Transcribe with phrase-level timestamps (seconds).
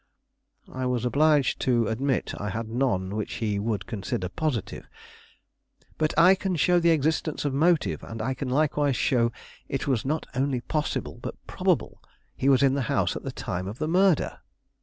[0.73, 4.87] I was obliged to admit I had none which he would consider positive.
[5.99, 9.31] "But I can show the existence of motive; and I can likewise show
[9.69, 12.01] it was not only possible, but probable,
[12.35, 14.39] he was in the house at the time of the murder."